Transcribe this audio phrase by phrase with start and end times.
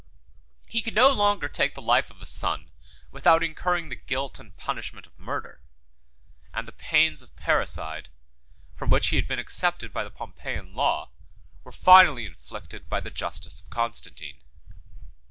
[0.65, 2.71] He could no longer take the life of a son
[3.11, 5.61] without incurring the guilt and punishment of murder;
[6.51, 8.09] and the pains of parricide,
[8.75, 11.11] from which he had been excepted by the Pompeian law,
[11.63, 14.41] were finally inflicted by the justice of Constantine.